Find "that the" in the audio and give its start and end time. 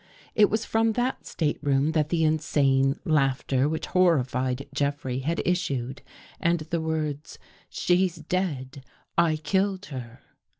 1.91-2.23